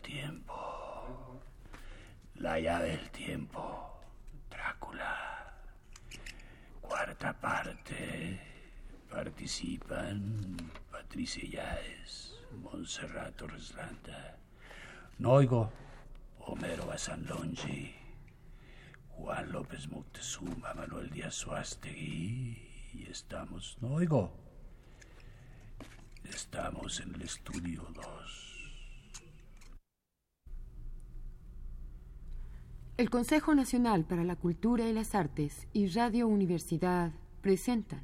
tiempo. 0.00 1.40
La 2.36 2.58
llave 2.58 2.96
del 2.96 3.10
tiempo. 3.10 4.00
Drácula. 4.48 5.54
Cuarta 6.80 7.32
parte. 7.32 8.40
Participan 9.10 10.56
Patricia 10.92 11.42
Yáez, 11.44 12.32
Montserrat 12.62 13.34
Torres 13.36 13.74
Noigo, 15.18 15.68
Homero 16.38 16.86
Basanlongi, 16.86 17.92
Juan 19.08 19.50
López 19.50 19.88
Moctezuma, 19.88 20.72
Manuel 20.74 21.10
Díaz 21.10 21.34
Suástegui 21.34 22.56
y 22.94 23.06
estamos, 23.10 23.76
no 23.80 23.94
oigo, 23.94 24.32
estamos 26.24 27.00
en 27.00 27.14
el 27.16 27.22
estudio 27.22 27.86
2. 27.92 28.49
El 33.00 33.08
Consejo 33.08 33.54
Nacional 33.54 34.04
para 34.04 34.24
la 34.24 34.36
Cultura 34.36 34.86
y 34.86 34.92
las 34.92 35.14
Artes 35.14 35.66
y 35.72 35.86
Radio 35.88 36.28
Universidad 36.28 37.12
presentan 37.40 38.02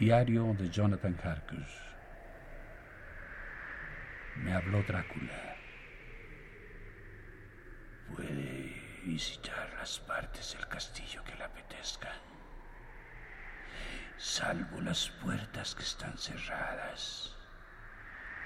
Diario 0.00 0.56
de 0.58 0.70
Jonathan 0.70 1.14
Harkus. 1.22 1.68
Me 4.36 4.54
habló 4.54 4.82
Drácula. 4.84 5.56
Puede 8.16 8.72
visitar 9.04 9.74
las 9.74 9.98
partes 10.00 10.54
del 10.56 10.66
castillo 10.68 11.22
que 11.24 11.34
le 11.34 11.44
apetezcan, 11.44 12.16
salvo 14.18 14.80
las 14.80 15.10
puertas 15.22 15.76
que 15.76 15.84
están 15.84 16.18
cerradas, 16.18 17.36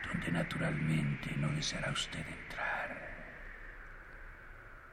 donde 0.06 0.30
naturalmente 0.30 1.34
no 1.36 1.48
deseará 1.48 1.90
usted 1.90 2.26
entrar. 2.26 2.82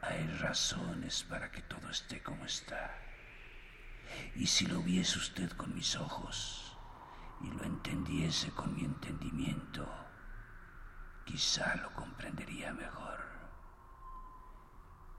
Hay 0.02 0.26
razones 0.40 1.24
para 1.24 1.52
que 1.52 1.62
todo 1.64 1.90
esté 1.90 2.24
como 2.24 2.46
está. 2.46 2.96
Y 4.36 4.48
si 4.48 4.68
lo 4.68 4.82
viese 4.82 5.18
usted 5.20 5.52
con 5.52 5.76
mis 5.76 5.98
ojos 5.98 6.78
y 7.42 7.52
lo 7.52 7.64
entendiese 7.66 8.50
con 8.52 8.74
mi 8.74 8.86
entendimiento, 8.86 9.86
quizá 11.26 11.76
lo 11.76 11.94
comprendería 11.94 12.72
mejor. 12.74 13.20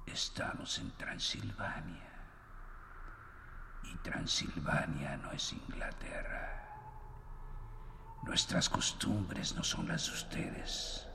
Estamos 0.06 0.78
en 0.78 0.90
Transilvania 0.96 2.09
y 3.92 3.96
Transilvania 3.98 5.16
no 5.16 5.32
es 5.32 5.52
Inglaterra. 5.52 6.60
Nuestras 8.22 8.68
costumbres 8.68 9.54
no 9.54 9.64
son 9.64 9.88
las 9.88 10.06
de 10.06 10.12
ustedes, 10.12 11.06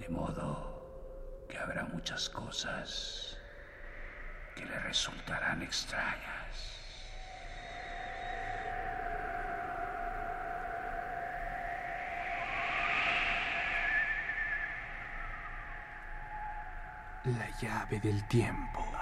de 0.00 0.08
modo 0.08 1.46
que 1.48 1.58
habrá 1.58 1.84
muchas 1.84 2.28
cosas 2.28 3.36
que 4.54 4.64
le 4.64 4.78
resultarán 4.80 5.62
extrañas. 5.62 6.22
La 17.24 17.48
llave 17.60 18.00
del 18.00 18.26
tiempo. 18.28 19.01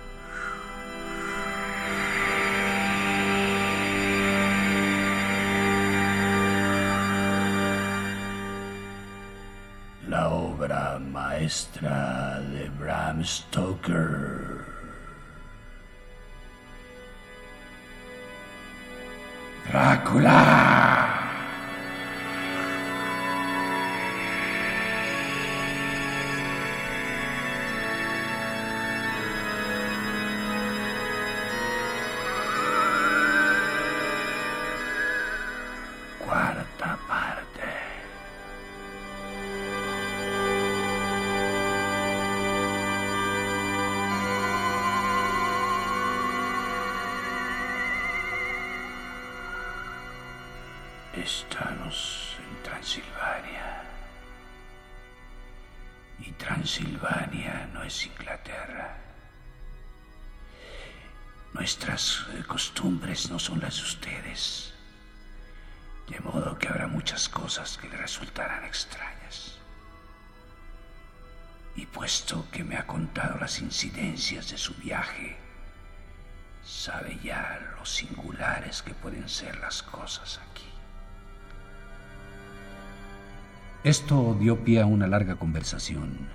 Obra 10.31 10.97
maestra 10.97 12.39
de 12.51 12.69
Bram 12.79 13.21
Stoker. 13.23 14.63
Drácula. 19.67 20.90
Habrá 66.71 66.87
muchas 66.87 67.27
cosas 67.27 67.77
que 67.77 67.89
le 67.89 67.97
resultarán 67.97 68.63
extrañas. 68.63 69.59
Y 71.75 71.85
puesto 71.85 72.45
que 72.51 72.63
me 72.63 72.77
ha 72.77 72.87
contado 72.87 73.37
las 73.39 73.61
incidencias 73.61 74.49
de 74.51 74.57
su 74.57 74.73
viaje, 74.75 75.37
sabe 76.63 77.19
ya 77.23 77.59
lo 77.77 77.85
singulares 77.85 78.81
que 78.81 78.93
pueden 78.93 79.27
ser 79.27 79.57
las 79.59 79.83
cosas 79.83 80.39
aquí. 80.49 80.65
Esto 83.83 84.37
dio 84.39 84.63
pie 84.63 84.81
a 84.81 84.85
una 84.85 85.07
larga 85.07 85.35
conversación. 85.35 86.29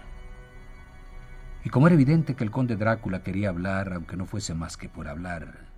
Y 1.64 1.70
como 1.70 1.86
era 1.86 1.94
evidente 1.94 2.34
que 2.34 2.44
el 2.44 2.50
conde 2.50 2.76
Drácula 2.76 3.22
quería 3.22 3.48
hablar, 3.48 3.92
aunque 3.92 4.16
no 4.16 4.26
fuese 4.26 4.54
más 4.54 4.76
que 4.76 4.88
por 4.88 5.08
hablar, 5.08 5.75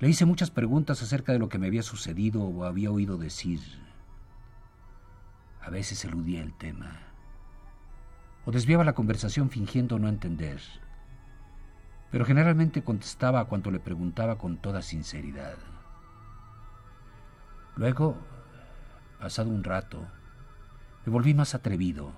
le 0.00 0.08
hice 0.08 0.24
muchas 0.24 0.50
preguntas 0.50 1.02
acerca 1.02 1.32
de 1.32 1.38
lo 1.38 1.48
que 1.48 1.58
me 1.58 1.66
había 1.66 1.82
sucedido 1.82 2.42
o 2.42 2.64
había 2.64 2.90
oído 2.90 3.16
decir. 3.16 3.60
A 5.60 5.70
veces 5.70 6.04
eludía 6.04 6.42
el 6.42 6.52
tema, 6.52 7.00
o 8.44 8.50
desviaba 8.50 8.84
la 8.84 8.94
conversación 8.94 9.50
fingiendo 9.50 9.98
no 9.98 10.08
entender, 10.08 10.60
pero 12.10 12.24
generalmente 12.24 12.82
contestaba 12.82 13.40
a 13.40 13.44
cuanto 13.46 13.70
le 13.70 13.80
preguntaba 13.80 14.36
con 14.36 14.58
toda 14.58 14.82
sinceridad. 14.82 15.56
Luego, 17.76 18.16
pasado 19.18 19.48
un 19.50 19.64
rato, 19.64 20.06
me 21.06 21.12
volví 21.12 21.34
más 21.34 21.54
atrevido 21.54 22.12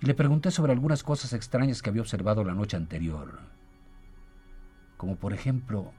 y 0.00 0.06
le 0.06 0.14
pregunté 0.14 0.50
sobre 0.50 0.72
algunas 0.72 1.02
cosas 1.02 1.32
extrañas 1.34 1.82
que 1.82 1.90
había 1.90 2.02
observado 2.02 2.42
la 2.42 2.54
noche 2.54 2.76
anterior, 2.76 3.40
como 4.96 5.16
por 5.16 5.32
ejemplo, 5.34 5.92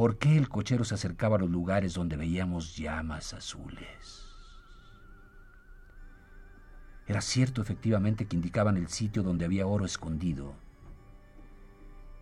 ¿por 0.00 0.16
qué 0.16 0.38
el 0.38 0.48
cochero 0.48 0.82
se 0.82 0.94
acercaba 0.94 1.36
a 1.36 1.40
los 1.40 1.50
lugares 1.50 1.92
donde 1.92 2.16
veíamos 2.16 2.74
llamas 2.74 3.34
azules? 3.34 4.24
Era 7.06 7.20
cierto 7.20 7.60
efectivamente 7.60 8.24
que 8.24 8.34
indicaban 8.34 8.78
el 8.78 8.88
sitio 8.88 9.22
donde 9.22 9.44
había 9.44 9.66
oro 9.66 9.84
escondido. 9.84 10.54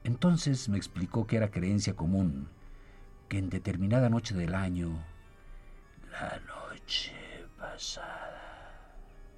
Entonces 0.02 0.68
me 0.68 0.76
explicó 0.76 1.28
que 1.28 1.36
era 1.36 1.52
creencia 1.52 1.94
común 1.94 2.48
que 3.28 3.38
en 3.38 3.48
determinada 3.48 4.08
noche 4.08 4.34
del 4.34 4.56
año, 4.56 4.88
la 6.10 6.40
noche 6.48 7.14
pasada, 7.56 8.90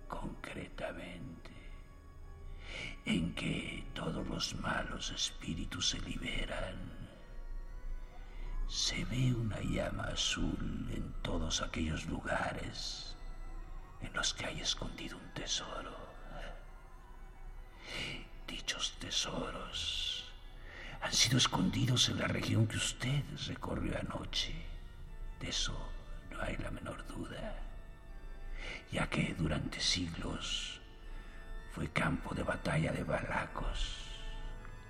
concretamente, 0.08 1.50
en 3.04 3.34
que 3.34 3.84
todos 3.92 4.26
los 4.26 4.58
malos 4.62 5.10
espíritus 5.10 5.90
se 5.90 6.00
liberan. 6.00 6.99
Se 8.70 9.04
ve 9.06 9.34
una 9.34 9.58
llama 9.62 10.04
azul 10.04 10.88
en 10.94 11.12
todos 11.22 11.60
aquellos 11.60 12.06
lugares 12.06 13.16
en 14.00 14.12
los 14.12 14.32
que 14.32 14.46
hay 14.46 14.60
escondido 14.60 15.18
un 15.18 15.28
tesoro. 15.34 15.96
Dichos 18.46 18.94
tesoros 19.00 20.32
han 21.02 21.12
sido 21.12 21.38
escondidos 21.38 22.10
en 22.10 22.20
la 22.20 22.28
región 22.28 22.68
que 22.68 22.76
usted 22.76 23.24
recorrió 23.48 23.98
anoche. 23.98 24.54
De 25.40 25.48
eso 25.48 25.76
no 26.30 26.40
hay 26.40 26.56
la 26.58 26.70
menor 26.70 27.04
duda, 27.08 27.56
ya 28.92 29.10
que 29.10 29.34
durante 29.36 29.80
siglos 29.80 30.80
fue 31.72 31.88
campo 31.88 32.36
de 32.36 32.44
batalla 32.44 32.92
de 32.92 33.02
balacos, 33.02 33.96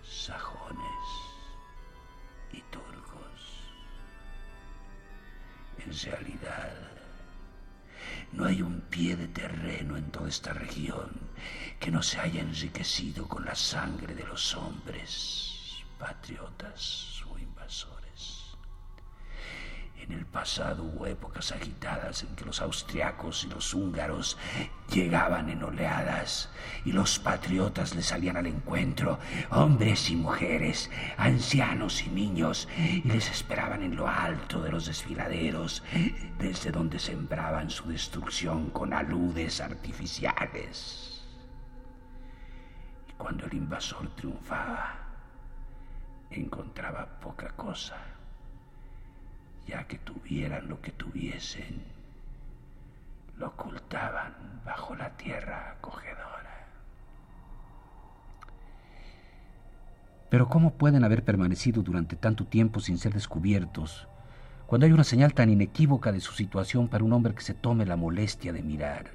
sajones 0.03 1.07
y 2.53 2.61
turcos. 2.71 2.90
En 5.87 5.93
realidad, 5.93 6.73
no 8.33 8.45
hay 8.45 8.61
un 8.63 8.81
pie 8.83 9.17
de 9.17 9.29
terreno 9.29 9.97
en 9.97 10.11
toda 10.11 10.29
esta 10.29 10.53
región 10.53 11.11
que 11.79 11.91
no 11.91 12.03
se 12.03 12.19
haya 12.19 12.41
enriquecido 12.43 13.27
con 13.27 13.45
la 13.45 13.55
sangre 13.55 14.15
de 14.15 14.25
los 14.25 14.55
hombres, 14.55 15.83
patriotas 15.99 17.23
o 17.31 17.39
invasores. 17.39 18.00
En 20.11 20.19
el 20.19 20.27
pasado 20.27 20.83
hubo 20.83 21.07
épocas 21.07 21.53
agitadas 21.53 22.25
en 22.25 22.35
que 22.35 22.45
los 22.45 22.61
austriacos 22.61 23.45
y 23.45 23.49
los 23.49 23.73
húngaros 23.75 24.37
llegaban 24.93 25.49
en 25.51 25.63
oleadas 25.63 26.51
y 26.85 26.91
los 26.91 27.21
patriotas 27.21 27.95
les 27.95 28.07
salían 28.07 28.37
al 28.37 28.49
encuentro, 28.49 29.21
hombres 29.51 30.11
y 30.11 30.17
mujeres, 30.17 30.91
ancianos 31.17 32.03
y 32.03 32.11
niños, 32.11 32.67
y 32.77 33.03
les 33.07 33.31
esperaban 33.31 33.85
en 33.85 33.95
lo 33.95 34.09
alto 34.09 34.61
de 34.61 34.73
los 34.73 34.87
desfiladeros, 34.87 35.85
desde 36.41 36.73
donde 36.73 36.99
sembraban 36.99 37.71
su 37.71 37.87
destrucción 37.89 38.71
con 38.71 38.93
aludes 38.93 39.61
artificiales. 39.61 41.25
Y 43.09 43.13
cuando 43.13 43.47
el 43.47 43.55
invasor 43.55 44.09
triunfaba, 44.17 44.93
encontraba 46.33 47.07
poca 47.21 47.51
cosa 47.51 47.97
ya 49.71 49.85
que 49.85 49.99
tuvieran 49.99 50.69
lo 50.69 50.81
que 50.81 50.91
tuviesen, 50.91 51.81
lo 53.39 53.49
ocultaban 53.49 54.35
bajo 54.65 54.97
la 54.97 55.11
tierra 55.11 55.77
acogedora. 55.79 56.67
Pero 60.29 60.49
¿cómo 60.49 60.73
pueden 60.73 61.05
haber 61.05 61.23
permanecido 61.25 61.83
durante 61.83 62.17
tanto 62.17 62.47
tiempo 62.47 62.81
sin 62.81 62.99
ser 62.99 63.15
descubiertos, 63.15 64.09
cuando 64.67 64.87
hay 64.87 64.93
una 64.93 65.05
señal 65.05 65.35
tan 65.35 65.51
inequívoca 65.51 66.11
de 66.11 66.21
su 66.21 66.33
situación 66.33 66.89
para 66.89 67.05
un 67.05 67.13
hombre 67.13 67.35
que 67.35 67.43
se 67.43 67.55
tome 67.55 67.87
la 67.87 67.97
molestia 67.97 68.53
de 68.53 68.63
mirar? 68.63 69.07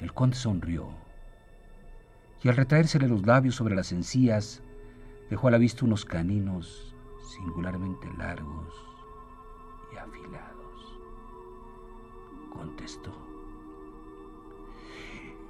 El 0.00 0.12
conde 0.12 0.36
sonrió, 0.36 0.88
y 2.42 2.48
al 2.48 2.56
retraérsele 2.56 3.06
los 3.06 3.24
labios 3.24 3.54
sobre 3.54 3.76
las 3.76 3.92
encías, 3.92 4.62
dejó 5.28 5.46
a 5.46 5.52
la 5.52 5.58
vista 5.58 5.84
unos 5.84 6.04
caninos 6.04 6.89
singularmente 7.30 8.12
largos 8.18 8.74
y 9.92 9.96
afilados. 9.96 10.98
Contestó. 12.52 13.12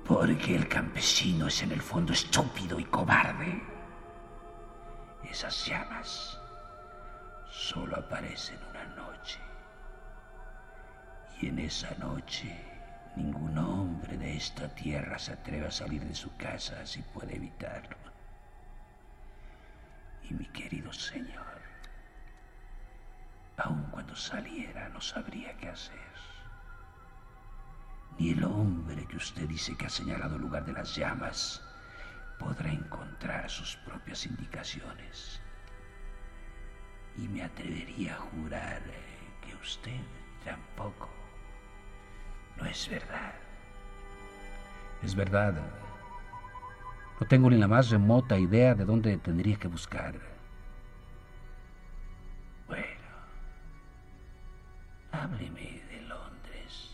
Porque 0.07 0.57
el 0.57 0.69
campesino 0.69 1.47
es 1.47 1.63
en 1.63 1.73
el 1.73 1.81
fondo 1.81 2.13
estúpido 2.13 2.79
y 2.79 2.85
cobarde. 2.85 3.63
Esas 5.25 5.67
llamas 5.67 6.39
solo 7.51 7.97
aparecen 7.97 8.59
una 8.71 8.85
noche. 8.97 9.41
Y 11.41 11.47
en 11.47 11.61
esa 11.61 11.95
noche 11.99 12.55
ningún 13.17 13.57
hombre 13.57 14.19
de 14.19 14.37
esta 14.37 14.69
tierra 14.75 15.19
se 15.19 15.33
atreve 15.33 15.67
a 15.67 15.71
salir 15.71 16.05
de 16.05 16.15
su 16.15 16.37
casa 16.37 16.85
si 16.85 17.01
puede 17.01 17.37
evitarlo. 17.37 17.97
Y 20.29 20.35
mi 20.35 20.47
querido 20.47 20.93
señor, 20.93 21.50
aun 23.61 23.83
cuando 23.91 24.15
saliera 24.17 24.89
no 24.89 25.01
sabría 25.01 25.57
qué 25.57 25.69
hacer. 25.69 26.11
Ni 28.19 28.31
el 28.31 28.45
hombre 28.45 29.07
que 29.07 29.17
usted 29.17 29.49
dice 29.49 29.77
que 29.77 29.87
ha 29.87 29.91
señalado 29.91 30.37
el 30.37 30.43
lugar 30.43 30.65
de 30.65 30.73
las 30.73 30.95
llamas 30.95 31.63
podrá 32.39 32.71
encontrar 32.73 33.49
sus 33.49 33.77
propias 33.77 34.27
indicaciones. 34.27 35.41
Y 37.17 37.29
me 37.29 37.43
atrevería 37.43 38.15
a 38.15 38.19
jurar 38.19 38.83
que 39.43 39.55
usted 39.57 40.01
tampoco. 40.45 41.09
No 42.57 42.67
es 42.67 42.89
verdad. 42.89 43.35
Es 45.03 45.15
verdad. 45.15 45.55
No 47.19 47.27
tengo 47.27 47.51
ni 47.51 47.57
la 47.57 47.69
más 47.69 47.91
remota 47.91 48.39
idea 48.39 48.75
de 48.75 48.85
dónde 48.85 49.17
tendría 49.19 49.57
que 49.57 49.69
buscar. 49.69 50.30
Hábleme 55.31 55.81
de 55.89 56.03
Londres 56.09 56.91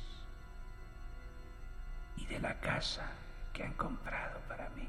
y 2.18 2.26
de 2.26 2.38
la 2.38 2.60
casa 2.60 3.10
que 3.54 3.62
han 3.62 3.72
comprado 3.72 4.40
para 4.46 4.68
mí. 4.70 4.86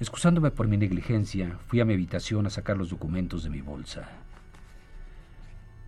Excusándome 0.00 0.50
por 0.50 0.66
mi 0.66 0.76
negligencia, 0.76 1.56
fui 1.68 1.78
a 1.78 1.84
mi 1.84 1.94
habitación 1.94 2.46
a 2.46 2.50
sacar 2.50 2.76
los 2.76 2.90
documentos 2.90 3.44
de 3.44 3.50
mi 3.50 3.60
bolsa. 3.60 4.08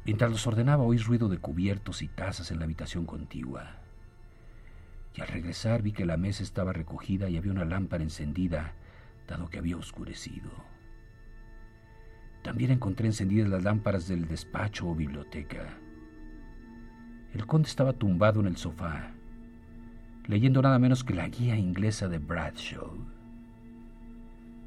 Mientras 0.04 0.30
los 0.30 0.46
ordenaba 0.46 0.84
oí 0.84 0.98
ruido 0.98 1.28
de 1.28 1.38
cubiertos 1.38 2.02
y 2.02 2.08
tazas 2.08 2.52
en 2.52 2.60
la 2.60 2.64
habitación 2.64 3.04
contigua. 3.04 3.78
Y 5.12 5.22
al 5.22 5.28
regresar 5.28 5.82
vi 5.82 5.90
que 5.90 6.06
la 6.06 6.16
mesa 6.16 6.44
estaba 6.44 6.72
recogida 6.72 7.28
y 7.28 7.36
había 7.36 7.50
una 7.50 7.64
lámpara 7.64 8.04
encendida, 8.04 8.74
dado 9.26 9.48
que 9.48 9.58
había 9.58 9.76
oscurecido. 9.76 10.75
También 12.46 12.70
encontré 12.70 13.08
encendidas 13.08 13.48
las 13.48 13.64
lámparas 13.64 14.06
del 14.06 14.28
despacho 14.28 14.86
o 14.86 14.94
biblioteca. 14.94 15.66
El 17.34 17.44
conde 17.44 17.68
estaba 17.68 17.92
tumbado 17.92 18.38
en 18.38 18.46
el 18.46 18.56
sofá, 18.56 19.10
leyendo 20.28 20.62
nada 20.62 20.78
menos 20.78 21.02
que 21.02 21.12
la 21.12 21.26
guía 21.26 21.56
inglesa 21.56 22.06
de 22.06 22.18
Bradshaw. 22.18 22.92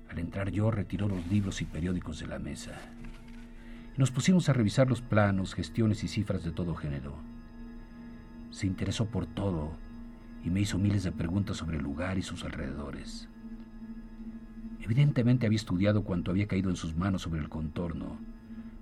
Al 0.09 0.19
entrar 0.19 0.51
yo 0.51 0.69
retiró 0.71 1.07
los 1.07 1.25
libros 1.27 1.62
y 1.62 1.65
periódicos 1.65 2.19
de 2.19 2.27
la 2.27 2.38
mesa. 2.38 2.74
Nos 3.95 4.12
pusimos 4.12 4.50
a 4.50 4.53
revisar 4.53 4.89
los 4.89 5.01
planos, 5.01 5.55
gestiones 5.55 6.03
y 6.03 6.09
cifras 6.09 6.43
de 6.43 6.51
todo 6.51 6.75
género. 6.75 7.15
Se 8.51 8.67
interesó 8.67 9.05
por 9.05 9.25
todo 9.25 9.71
y 10.43 10.50
me 10.50 10.59
hizo 10.59 10.77
miles 10.77 11.03
de 11.03 11.13
preguntas 11.13 11.55
sobre 11.55 11.77
el 11.77 11.83
lugar 11.83 12.17
y 12.17 12.24
sus 12.24 12.43
alrededores. 12.43 13.29
Evidentemente 14.89 15.46
había 15.46 15.58
estudiado 15.58 16.03
cuanto 16.03 16.31
había 16.31 16.48
caído 16.48 16.72
en 16.72 16.75
sus 16.75 16.96
manos 16.96 17.22
sobre 17.22 17.41
el 17.41 17.48
contorno, 17.48 18.17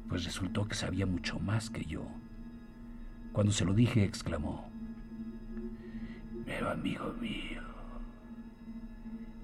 pues 0.07 0.23
resultó 0.23 0.65
que 0.65 0.73
sabía 0.73 1.05
mucho 1.05 1.37
más 1.37 1.69
que 1.69 1.83
yo. 1.83 2.07
Cuando 3.33 3.51
se 3.51 3.65
lo 3.65 3.73
dije, 3.73 4.05
exclamó, 4.05 4.71
Pero 6.45 6.69
amigo 6.69 7.13
mío, 7.19 7.61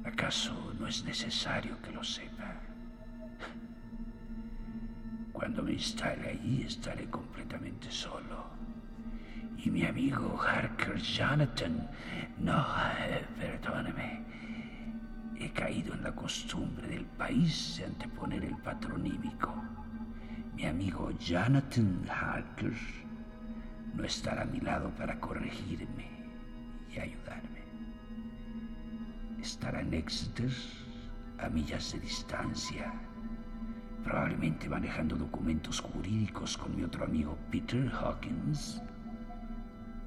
¿acaso 0.05 0.74
no 0.79 0.88
es 0.88 1.03
necesario 1.03 1.82
que 1.82 1.91
lo 1.91 2.01
sepa? 2.01 2.62
Cuando 5.34 5.63
me 5.63 5.74
instale 5.74 6.29
allí 6.29 6.62
estaré 6.62 7.10
completamente 7.10 7.91
solo. 7.91 8.46
Y 9.58 9.70
mi 9.70 9.84
amigo 9.86 10.41
Harker 10.41 10.98
Jonathan, 10.98 11.89
no, 12.39 12.65
eh, 13.00 13.60
caído 15.53 15.93
en 15.93 16.03
la 16.03 16.13
costumbre 16.13 16.88
del 16.88 17.05
país 17.05 17.77
de 17.77 17.86
anteponer 17.86 18.43
el 18.43 18.57
patronímico. 18.57 19.53
Mi 20.55 20.65
amigo 20.65 21.12
Jonathan 21.19 22.05
Harker 22.10 22.74
no 23.93 24.03
estará 24.03 24.43
a 24.43 24.45
mi 24.45 24.60
lado 24.60 24.89
para 24.91 25.19
corregirme 25.19 26.07
y 26.93 27.00
ayudarme. 27.00 27.63
Estará 29.39 29.81
en 29.81 29.93
Exeter, 29.93 30.51
a 31.39 31.50
millas 31.50 31.91
de 31.91 32.00
distancia, 32.00 32.93
probablemente 34.03 34.69
manejando 34.69 35.15
documentos 35.15 35.79
jurídicos 35.81 36.57
con 36.57 36.75
mi 36.75 36.83
otro 36.83 37.03
amigo 37.03 37.38
Peter 37.51 37.91
Hawkins. 37.93 38.81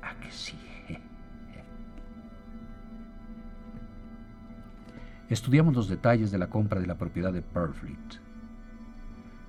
¿A 0.02 0.14
que 0.20 0.30
sí? 0.30 0.56
Estudiamos 5.28 5.74
los 5.74 5.88
detalles 5.88 6.30
de 6.30 6.38
la 6.38 6.48
compra 6.48 6.80
de 6.80 6.86
la 6.86 6.96
propiedad 6.96 7.32
de 7.32 7.42
Perfleet. 7.42 8.20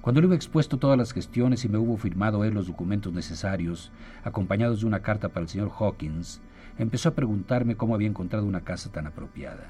Cuando 0.01 0.21
le 0.21 0.27
hubo 0.27 0.33
expuesto 0.33 0.77
todas 0.77 0.97
las 0.97 1.13
gestiones 1.13 1.65
y 1.65 1.69
me 1.69 1.77
hubo 1.77 1.97
firmado 1.97 2.43
él 2.45 2.53
los 2.53 2.67
documentos 2.67 3.13
necesarios, 3.13 3.91
acompañados 4.23 4.79
de 4.79 4.87
una 4.87 5.01
carta 5.01 5.29
para 5.29 5.41
el 5.41 5.49
señor 5.49 5.69
Hawkins, 5.77 6.41
empezó 6.77 7.09
a 7.09 7.15
preguntarme 7.15 7.75
cómo 7.75 7.93
había 7.93 8.07
encontrado 8.07 8.45
una 8.45 8.61
casa 8.61 8.91
tan 8.91 9.05
apropiada. 9.05 9.67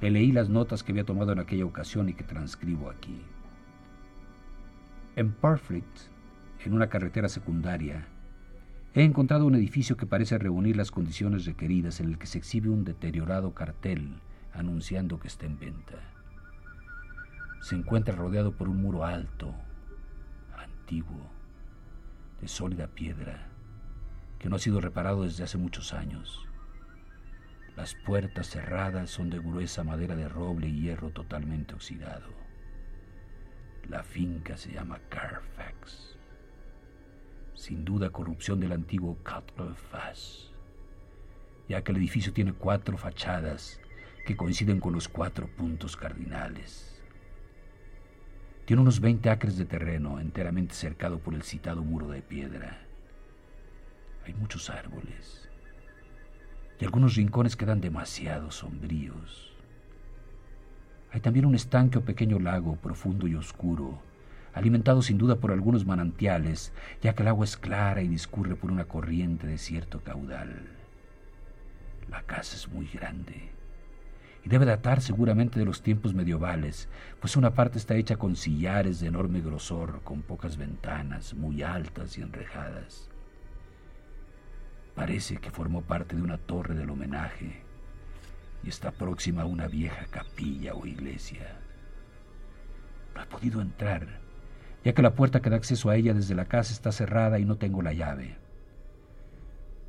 Le 0.00 0.10
leí 0.10 0.32
las 0.32 0.48
notas 0.48 0.82
que 0.82 0.92
había 0.92 1.04
tomado 1.04 1.32
en 1.32 1.38
aquella 1.38 1.64
ocasión 1.64 2.08
y 2.08 2.14
que 2.14 2.24
transcribo 2.24 2.90
aquí. 2.90 3.22
En 5.16 5.32
Perfect, 5.32 5.98
en 6.64 6.74
una 6.74 6.88
carretera 6.88 7.28
secundaria, 7.28 8.06
he 8.94 9.02
encontrado 9.02 9.46
un 9.46 9.54
edificio 9.54 9.96
que 9.96 10.06
parece 10.06 10.38
reunir 10.38 10.76
las 10.76 10.90
condiciones 10.90 11.46
requeridas 11.46 12.00
en 12.00 12.08
el 12.08 12.18
que 12.18 12.26
se 12.26 12.38
exhibe 12.38 12.68
un 12.68 12.84
deteriorado 12.84 13.54
cartel 13.54 14.20
anunciando 14.52 15.18
que 15.18 15.28
está 15.28 15.46
en 15.46 15.58
venta. 15.58 15.96
Se 17.60 17.74
encuentra 17.74 18.14
rodeado 18.14 18.52
por 18.52 18.68
un 18.68 18.80
muro 18.82 19.04
alto, 19.04 19.54
antiguo, 20.56 21.30
de 22.40 22.48
sólida 22.48 22.86
piedra, 22.86 23.48
que 24.38 24.48
no 24.48 24.56
ha 24.56 24.58
sido 24.58 24.80
reparado 24.80 25.24
desde 25.24 25.44
hace 25.44 25.58
muchos 25.58 25.92
años. 25.92 26.46
Las 27.76 27.94
puertas 27.94 28.48
cerradas 28.48 29.10
son 29.10 29.30
de 29.30 29.38
gruesa 29.38 29.84
madera 29.84 30.16
de 30.16 30.28
roble 30.28 30.68
y 30.68 30.80
hierro 30.80 31.10
totalmente 31.10 31.74
oxidado. 31.74 32.28
La 33.88 34.02
finca 34.02 34.56
se 34.56 34.72
llama 34.72 34.98
Carfax. 35.08 36.16
Sin 37.54 37.84
duda 37.84 38.10
corrupción 38.10 38.58
del 38.60 38.72
antiguo 38.72 39.18
Quatre 39.22 39.74
Faces, 39.74 40.52
ya 41.68 41.82
que 41.82 41.92
el 41.92 41.98
edificio 41.98 42.32
tiene 42.32 42.52
cuatro 42.52 42.96
fachadas 42.96 43.80
que 44.24 44.36
coinciden 44.36 44.80
con 44.80 44.92
los 44.92 45.08
cuatro 45.08 45.48
puntos 45.48 45.96
cardinales. 45.96 47.00
Tiene 48.64 48.82
unos 48.82 49.00
20 49.00 49.30
acres 49.30 49.56
de 49.56 49.64
terreno 49.64 50.20
enteramente 50.20 50.74
cercado 50.74 51.18
por 51.18 51.34
el 51.34 51.42
citado 51.42 51.82
muro 51.82 52.08
de 52.08 52.22
piedra. 52.22 52.86
Hay 54.24 54.34
muchos 54.34 54.70
árboles 54.70 55.48
y 56.78 56.84
algunos 56.84 57.16
rincones 57.16 57.56
quedan 57.56 57.80
demasiado 57.80 58.50
sombríos. 58.50 59.52
Hay 61.12 61.20
también 61.20 61.46
un 61.46 61.54
estanque 61.54 61.98
o 61.98 62.04
pequeño 62.04 62.38
lago 62.38 62.76
profundo 62.76 63.26
y 63.26 63.34
oscuro, 63.34 64.00
alimentado 64.54 65.02
sin 65.02 65.18
duda 65.18 65.36
por 65.36 65.50
algunos 65.50 65.84
manantiales, 65.84 66.72
ya 67.02 67.14
que 67.14 67.22
el 67.22 67.28
agua 67.28 67.44
es 67.44 67.56
clara 67.56 68.02
y 68.02 68.08
discurre 68.08 68.54
por 68.54 68.70
una 68.70 68.84
corriente 68.84 69.46
de 69.46 69.58
cierto 69.58 70.00
caudal. 70.00 70.68
La 72.08 72.22
casa 72.22 72.56
es 72.56 72.68
muy 72.68 72.86
grande 72.86 73.59
y 74.44 74.48
debe 74.48 74.64
datar 74.64 75.00
seguramente 75.00 75.58
de 75.58 75.66
los 75.66 75.82
tiempos 75.82 76.14
medievales, 76.14 76.88
pues 77.20 77.36
una 77.36 77.52
parte 77.52 77.78
está 77.78 77.94
hecha 77.96 78.16
con 78.16 78.36
sillares 78.36 79.00
de 79.00 79.08
enorme 79.08 79.40
grosor, 79.40 80.00
con 80.02 80.22
pocas 80.22 80.56
ventanas, 80.56 81.34
muy 81.34 81.62
altas 81.62 82.16
y 82.16 82.22
enrejadas. 82.22 83.10
Parece 84.94 85.36
que 85.36 85.50
formó 85.50 85.82
parte 85.82 86.16
de 86.16 86.22
una 86.22 86.38
torre 86.38 86.74
del 86.74 86.90
homenaje 86.90 87.62
y 88.62 88.68
está 88.68 88.90
próxima 88.90 89.42
a 89.42 89.46
una 89.46 89.68
vieja 89.68 90.06
capilla 90.10 90.74
o 90.74 90.86
iglesia. 90.86 91.58
No 93.14 93.22
he 93.22 93.26
podido 93.26 93.60
entrar, 93.60 94.20
ya 94.84 94.94
que 94.94 95.02
la 95.02 95.14
puerta 95.14 95.40
que 95.40 95.50
da 95.50 95.56
acceso 95.56 95.90
a 95.90 95.96
ella 95.96 96.14
desde 96.14 96.34
la 96.34 96.46
casa 96.46 96.72
está 96.72 96.92
cerrada 96.92 97.38
y 97.38 97.44
no 97.44 97.56
tengo 97.56 97.82
la 97.82 97.92
llave. 97.92 98.38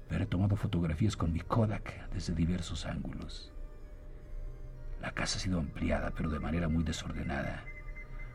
Pero 0.10 0.24
he 0.24 0.28
tomado 0.28 0.58
fotografías 0.58 1.16
con 1.16 1.32
mi 1.32 1.40
Kodak 1.40 2.10
desde 2.12 2.36
diversos 2.36 2.86
ángulos. 2.86 3.51
La 5.02 5.12
casa 5.12 5.38
ha 5.38 5.42
sido 5.42 5.60
ampliada, 5.60 6.12
pero 6.16 6.30
de 6.30 6.40
manera 6.40 6.68
muy 6.70 6.84
desordenada, 6.84 7.66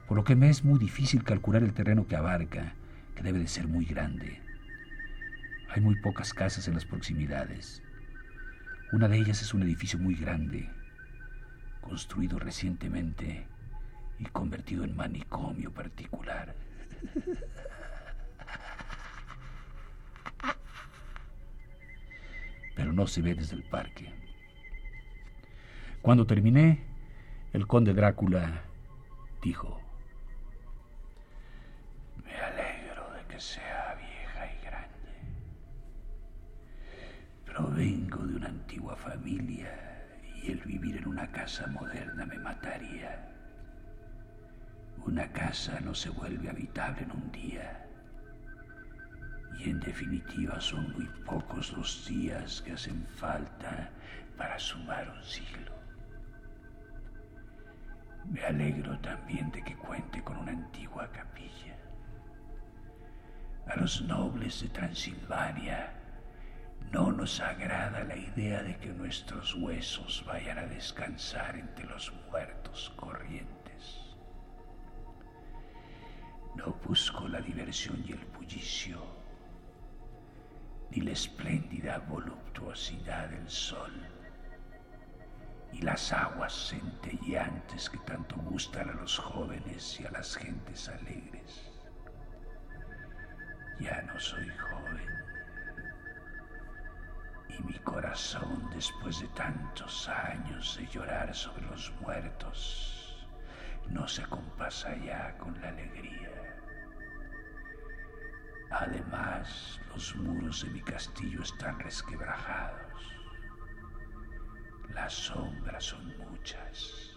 por 0.08 0.16
lo 0.16 0.24
que 0.24 0.34
me 0.34 0.50
es 0.50 0.64
muy 0.64 0.80
difícil 0.80 1.22
calcular 1.22 1.62
el 1.62 1.72
terreno 1.72 2.08
que 2.08 2.16
abarca, 2.16 2.74
que 3.14 3.22
debe 3.22 3.38
de 3.38 3.46
ser 3.46 3.68
muy 3.68 3.84
grande. 3.84 4.40
Hay 5.70 5.80
muy 5.80 5.94
pocas 5.94 6.34
casas 6.34 6.66
en 6.66 6.74
las 6.74 6.84
proximidades. 6.84 7.82
Una 8.92 9.06
de 9.08 9.16
ellas 9.18 9.42
es 9.42 9.54
un 9.54 9.62
edificio 9.62 9.98
muy 9.98 10.16
grande, 10.16 10.68
construido 11.80 12.38
recientemente 12.40 13.46
y 14.18 14.24
convertido 14.24 14.82
en 14.82 14.96
manicomio 14.96 15.72
particular. 15.72 16.56
Pero 22.74 22.92
no 22.92 23.06
se 23.06 23.22
ve 23.22 23.36
desde 23.36 23.54
el 23.54 23.62
parque. 23.62 24.25
Cuando 26.06 26.24
terminé, 26.24 26.84
el 27.52 27.66
conde 27.66 27.92
Drácula 27.92 28.62
dijo, 29.42 29.80
Me 32.24 32.32
alegro 32.32 33.10
de 33.12 33.26
que 33.26 33.40
sea 33.40 33.96
vieja 33.98 34.46
y 34.46 34.64
grande. 34.64 35.14
Provengo 37.44 38.24
de 38.24 38.36
una 38.36 38.46
antigua 38.46 38.94
familia 38.94 40.06
y 40.44 40.52
el 40.52 40.60
vivir 40.60 40.98
en 40.98 41.08
una 41.08 41.26
casa 41.32 41.66
moderna 41.66 42.24
me 42.24 42.38
mataría. 42.38 43.28
Una 45.04 45.26
casa 45.32 45.80
no 45.80 45.92
se 45.92 46.10
vuelve 46.10 46.48
habitable 46.48 47.02
en 47.02 47.10
un 47.10 47.32
día. 47.32 47.84
Y 49.58 49.70
en 49.70 49.80
definitiva 49.80 50.60
son 50.60 50.92
muy 50.92 51.08
pocos 51.24 51.72
los 51.72 52.06
días 52.06 52.62
que 52.62 52.74
hacen 52.74 53.04
falta 53.08 53.90
para 54.36 54.56
sumar 54.56 55.10
un 55.10 55.24
siglo. 55.24 55.75
Me 58.30 58.42
alegro 58.44 58.98
también 58.98 59.50
de 59.50 59.62
que 59.62 59.76
cuente 59.76 60.22
con 60.22 60.36
una 60.38 60.52
antigua 60.52 61.10
capilla. 61.12 61.76
A 63.66 63.76
los 63.76 64.02
nobles 64.02 64.62
de 64.62 64.68
Transilvania 64.68 65.92
no 66.92 67.12
nos 67.12 67.40
agrada 67.40 68.04
la 68.04 68.16
idea 68.16 68.62
de 68.62 68.76
que 68.78 68.88
nuestros 68.88 69.54
huesos 69.54 70.24
vayan 70.26 70.58
a 70.58 70.66
descansar 70.66 71.56
entre 71.56 71.86
los 71.86 72.12
muertos 72.30 72.92
corrientes. 72.96 74.16
No 76.56 76.74
busco 76.84 77.28
la 77.28 77.40
diversión 77.40 78.04
y 78.06 78.12
el 78.12 78.24
bullicio, 78.36 79.00
ni 80.90 81.00
la 81.02 81.12
espléndida 81.12 81.98
voluptuosidad 81.98 83.28
del 83.28 83.48
sol 83.48 83.92
y 85.78 85.82
las 85.82 86.10
aguas 86.10 86.70
centelleantes 86.70 87.90
que 87.90 87.98
tanto 87.98 88.36
gustan 88.36 88.88
a 88.88 88.94
los 88.94 89.18
jóvenes 89.18 90.00
y 90.00 90.06
a 90.06 90.10
las 90.10 90.34
gentes 90.34 90.88
alegres. 90.88 91.70
Ya 93.78 94.00
no 94.02 94.18
soy 94.18 94.48
joven 94.56 95.06
y 97.50 97.62
mi 97.62 97.78
corazón, 97.80 98.70
después 98.74 99.20
de 99.20 99.28
tantos 99.28 100.08
años 100.08 100.78
de 100.78 100.86
llorar 100.86 101.34
sobre 101.34 101.66
los 101.66 101.92
muertos, 102.00 103.28
no 103.90 104.08
se 104.08 104.22
compasa 104.24 104.96
ya 104.96 105.36
con 105.36 105.60
la 105.60 105.68
alegría. 105.68 106.30
Además, 108.70 109.78
los 109.90 110.16
muros 110.16 110.62
de 110.62 110.70
mi 110.70 110.80
castillo 110.80 111.42
están 111.42 111.78
resquebrajados 111.80 113.15
las 114.94 115.12
sombras 115.12 115.84
son 115.84 116.16
muchas 116.18 117.12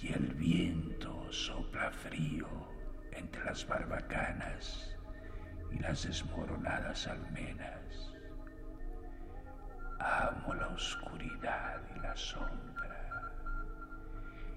y 0.00 0.12
el 0.12 0.34
viento 0.34 1.32
sopla 1.32 1.90
frío 1.90 2.48
entre 3.12 3.44
las 3.44 3.66
barbacanas 3.66 4.94
y 5.70 5.78
las 5.78 6.06
desmoronadas 6.06 7.06
almenas. 7.06 8.12
Amo 9.98 10.54
la 10.54 10.68
oscuridad 10.68 11.80
y 11.96 12.00
la 12.00 12.14
sombra 12.16 13.32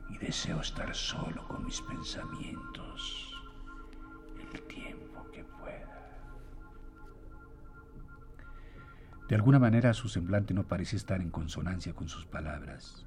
y 0.09 0.17
deseo 0.17 0.59
estar 0.59 0.93
solo 0.93 1.47
con 1.47 1.63
mis 1.65 1.81
pensamientos 1.81 3.33
el 4.53 4.61
tiempo 4.63 4.96
De 9.27 9.35
alguna 9.35 9.59
manera 9.59 9.93
su 9.93 10.07
semblante 10.07 10.53
no 10.53 10.67
parecía 10.67 10.97
estar 10.97 11.21
en 11.21 11.29
consonancia 11.29 11.93
con 11.93 12.07
sus 12.07 12.25
palabras. 12.25 13.05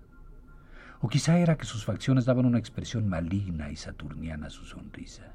O 1.00 1.09
quizá 1.09 1.39
era 1.39 1.57
que 1.57 1.65
sus 1.65 1.85
facciones 1.85 2.27
daban 2.27 2.45
una 2.45 2.59
expresión 2.59 3.09
maligna 3.09 3.71
y 3.71 3.77
saturniana 3.77 4.49
a 4.49 4.50
su 4.50 4.67
sonrisa. 4.67 5.35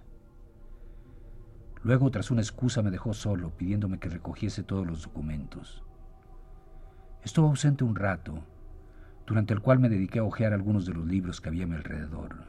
Luego, 1.81 2.11
tras 2.11 2.29
una 2.29 2.41
excusa, 2.41 2.83
me 2.83 2.91
dejó 2.91 3.13
solo, 3.13 3.57
pidiéndome 3.57 3.99
que 3.99 4.09
recogiese 4.09 4.63
todos 4.63 4.85
los 4.85 5.03
documentos. 5.03 5.83
Estuvo 7.23 7.47
ausente 7.47 7.83
un 7.83 7.95
rato, 7.95 8.43
durante 9.25 9.53
el 9.53 9.61
cual 9.61 9.79
me 9.79 9.89
dediqué 9.89 10.19
a 10.19 10.23
hojear 10.23 10.53
algunos 10.53 10.85
de 10.85 10.93
los 10.93 11.05
libros 11.05 11.41
que 11.41 11.49
había 11.49 11.63
a 11.63 11.67
mi 11.67 11.75
alrededor. 11.75 12.45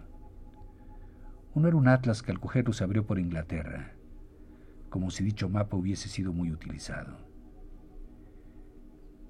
Uno 1.54 1.68
era 1.68 1.76
un 1.76 1.88
atlas 1.88 2.22
que 2.22 2.32
al 2.32 2.40
cogerlo 2.40 2.74
se 2.74 2.84
abrió 2.84 3.06
por 3.06 3.18
Inglaterra, 3.18 3.92
como 4.90 5.10
si 5.10 5.24
dicho 5.24 5.48
mapa 5.48 5.76
hubiese 5.76 6.08
sido 6.10 6.34
muy 6.34 6.52
utilizado. 6.52 7.25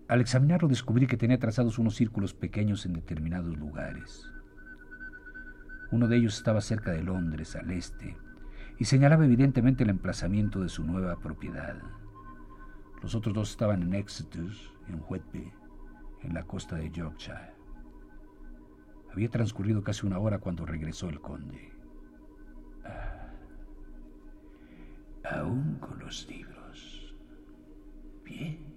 Al 0.08 0.20
examinarlo 0.20 0.68
descubrí 0.68 1.08
que 1.08 1.16
tenía 1.16 1.38
trazados 1.38 1.78
unos 1.78 1.96
círculos 1.96 2.32
pequeños 2.32 2.86
en 2.86 2.92
determinados 2.92 3.56
lugares. 3.56 4.30
Uno 5.90 6.06
de 6.06 6.16
ellos 6.16 6.36
estaba 6.36 6.60
cerca 6.60 6.92
de 6.92 7.02
Londres, 7.02 7.56
al 7.56 7.70
este, 7.72 8.16
y 8.78 8.84
señalaba 8.84 9.24
evidentemente 9.24 9.82
el 9.82 9.90
emplazamiento 9.90 10.60
de 10.60 10.68
su 10.68 10.84
nueva 10.84 11.16
propiedad. 11.16 11.76
Los 13.02 13.14
otros 13.16 13.34
dos 13.34 13.50
estaban 13.50 13.82
en 13.82 13.94
Exeter, 13.94 14.50
en 14.88 15.02
Whitby, 15.08 15.52
en 16.22 16.34
la 16.34 16.44
costa 16.44 16.76
de 16.76 16.90
Yorkshire. 16.90 17.54
Había 19.12 19.28
transcurrido 19.28 19.82
casi 19.82 20.06
una 20.06 20.18
hora 20.18 20.38
cuando 20.38 20.66
regresó 20.66 21.08
el 21.08 21.20
conde. 21.20 21.72
Ah, 22.84 23.32
aún 25.24 25.78
con 25.80 25.98
los 25.98 26.28
libros. 26.28 27.14
Bien. 28.24 28.75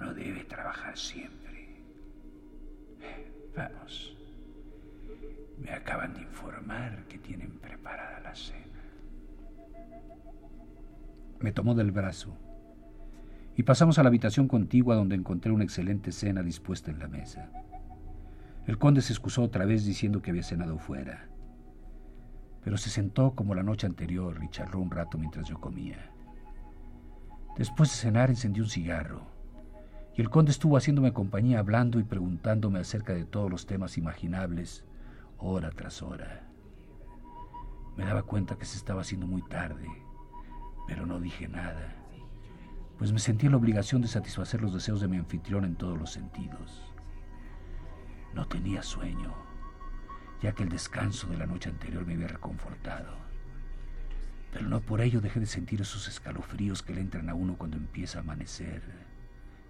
No 0.00 0.12
debe 0.12 0.44
trabajar 0.44 0.96
siempre. 0.96 1.82
Vamos. 3.56 4.16
Me 5.58 5.70
acaban 5.70 6.14
de 6.14 6.22
informar 6.22 7.04
que 7.08 7.18
tienen 7.18 7.58
preparada 7.58 8.20
la 8.20 8.34
cena. 8.34 8.60
Me 11.40 11.52
tomó 11.52 11.74
del 11.74 11.92
brazo 11.92 12.36
y 13.56 13.62
pasamos 13.62 13.98
a 13.98 14.02
la 14.02 14.08
habitación 14.08 14.48
contigua 14.48 14.96
donde 14.96 15.14
encontré 15.14 15.52
una 15.52 15.64
excelente 15.64 16.10
cena 16.10 16.42
dispuesta 16.42 16.90
en 16.90 16.98
la 16.98 17.08
mesa. 17.08 17.50
El 18.66 18.78
conde 18.78 19.02
se 19.02 19.12
excusó 19.12 19.42
otra 19.42 19.64
vez 19.64 19.84
diciendo 19.84 20.22
que 20.22 20.30
había 20.30 20.42
cenado 20.42 20.78
fuera, 20.78 21.28
pero 22.64 22.76
se 22.78 22.90
sentó 22.90 23.34
como 23.34 23.54
la 23.54 23.62
noche 23.62 23.86
anterior 23.86 24.40
y 24.42 24.48
charló 24.48 24.80
un 24.80 24.90
rato 24.90 25.18
mientras 25.18 25.48
yo 25.48 25.60
comía. 25.60 26.10
Después 27.56 27.90
de 27.90 27.96
cenar 27.96 28.30
encendió 28.30 28.64
un 28.64 28.70
cigarro 28.70 29.33
y 30.16 30.20
el 30.20 30.30
conde 30.30 30.52
estuvo 30.52 30.76
haciéndome 30.76 31.12
compañía 31.12 31.58
hablando 31.58 31.98
y 31.98 32.04
preguntándome 32.04 32.78
acerca 32.78 33.12
de 33.12 33.24
todos 33.24 33.50
los 33.50 33.66
temas 33.66 33.98
imaginables, 33.98 34.84
hora 35.38 35.70
tras 35.70 36.02
hora. 36.02 36.48
Me 37.96 38.04
daba 38.04 38.22
cuenta 38.22 38.56
que 38.56 38.64
se 38.64 38.76
estaba 38.76 39.00
haciendo 39.00 39.26
muy 39.26 39.42
tarde, 39.42 39.88
pero 40.86 41.04
no 41.04 41.20
dije 41.20 41.48
nada, 41.48 41.96
pues 42.98 43.12
me 43.12 43.18
sentí 43.18 43.48
la 43.48 43.56
obligación 43.56 44.02
de 44.02 44.08
satisfacer 44.08 44.62
los 44.62 44.72
deseos 44.72 45.00
de 45.00 45.08
mi 45.08 45.16
anfitrión 45.16 45.64
en 45.64 45.74
todos 45.74 45.98
los 45.98 46.12
sentidos. 46.12 46.92
No 48.34 48.46
tenía 48.46 48.82
sueño, 48.82 49.34
ya 50.40 50.52
que 50.52 50.62
el 50.62 50.68
descanso 50.68 51.26
de 51.26 51.38
la 51.38 51.46
noche 51.46 51.70
anterior 51.70 52.06
me 52.06 52.14
había 52.14 52.28
reconfortado. 52.28 53.16
Pero 54.52 54.68
no 54.68 54.80
por 54.80 55.00
ello 55.00 55.20
dejé 55.20 55.40
de 55.40 55.46
sentir 55.46 55.80
esos 55.80 56.06
escalofríos 56.06 56.82
que 56.82 56.94
le 56.94 57.00
entran 57.00 57.28
a 57.28 57.34
uno 57.34 57.56
cuando 57.56 57.76
empieza 57.76 58.18
a 58.18 58.22
amanecer, 58.22 58.82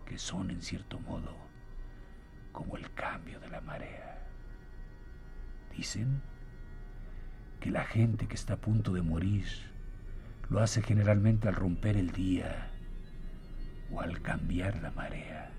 que 0.04 0.18
son, 0.18 0.50
en 0.50 0.62
cierto 0.62 1.00
modo, 1.00 1.34
como 2.52 2.76
el 2.76 2.92
cambio 2.94 3.40
de 3.40 3.49
la 3.49 3.61
marea. 3.61 4.26
Dicen 5.76 6.23
que 7.61 7.70
la 7.70 7.84
gente 7.84 8.28
que 8.28 8.34
está 8.34 8.54
a 8.54 8.61
punto 8.61 8.92
de 8.92 9.02
morir 9.02 9.46
lo 10.50 10.61
hace 10.61 10.82
generalmente 10.82 11.49
al 11.49 11.54
romper 11.54 11.96
el 11.96 12.12
día 12.12 12.70
o 13.90 14.00
al 14.00 14.20
cambiar 14.23 14.80
la 14.82 14.90
marea. 14.90 15.50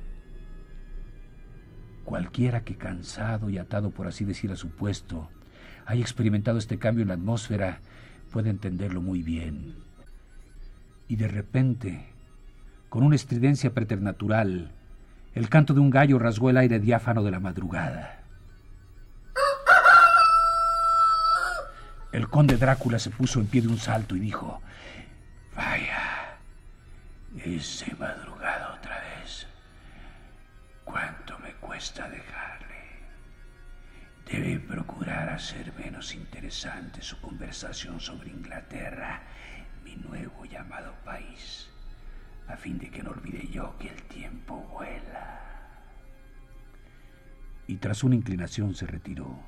Cualquiera 2.04 2.64
que 2.64 2.78
cansado 2.78 3.50
y 3.50 3.58
atado, 3.58 3.92
por 3.92 4.08
así 4.08 4.26
decir, 4.26 4.52
a 4.52 4.56
su 4.56 4.70
puesto, 4.70 5.30
haya 5.86 6.02
experimentado 6.02 6.60
este 6.60 6.78
cambio 6.78 7.02
en 7.02 7.08
la 7.10 7.16
atmósfera, 7.16 7.82
puede 8.32 8.52
entenderlo 8.52 9.02
muy 9.02 9.24
bien. 9.24 9.76
Y 11.08 11.16
de 11.16 11.28
repente, 11.28 12.15
con 12.96 13.04
una 13.04 13.18
estridencia 13.18 13.72
preternatural, 13.72 14.72
el 15.34 15.50
canto 15.50 15.74
de 15.74 15.82
un 15.82 15.90
gallo 15.90 16.18
rasgó 16.18 16.50
el 16.50 16.56
aire 16.56 16.80
diáfano 16.80 17.24
de 17.24 17.32
la 17.32 17.42
madrugada. 17.42 18.22
El 22.14 22.30
conde 22.30 22.56
Drácula 22.56 22.98
se 22.98 23.10
puso 23.10 23.42
en 23.42 23.48
pie 23.48 23.64
de 23.64 23.68
un 23.68 23.80
salto 23.80 24.16
y 24.16 24.22
dijo, 24.22 24.62
Vaya, 25.58 26.38
ese 27.44 27.94
madrugado 27.96 28.76
otra 28.76 28.98
vez. 29.02 29.46
¿Cuánto 30.86 31.38
me 31.40 31.52
cuesta 31.56 32.08
dejarle? 32.08 32.76
Debe 34.26 34.58
procurar 34.60 35.32
hacer 35.32 35.74
menos 35.78 36.16
interesante 36.16 37.02
su 37.02 37.20
conversación 37.20 38.00
sobre 38.00 38.30
Inglaterra, 38.30 39.22
mi 39.84 39.98
nuevo 39.98 40.46
llamado 40.46 40.94
país, 41.04 41.70
a 42.48 42.58
fin 42.58 42.78
de 42.78 42.90
que 42.90 43.02
no 43.02 43.12
olvide 43.12 43.48
yo 43.48 43.76
que 43.78 43.90
el 43.90 44.04
tiempo 44.04 44.58
vuela. 44.74 45.42
Y 47.68 47.78
tras 47.78 48.04
una 48.04 48.16
inclinación 48.16 48.76
se 48.76 48.86
retiró. 48.86 49.40